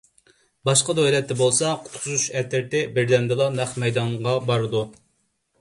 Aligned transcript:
باشقا 0.67 0.95
دۆلەتتە 0.99 1.35
بولسا 1.41 1.69
قۇتقۇزۇش 1.83 2.25
ئەترىتى 2.39 2.83
بىردەمدىلا 2.97 3.51
نەق 3.61 3.79
مەيدانغا 3.85 4.37
بارىدۇ. 4.49 4.87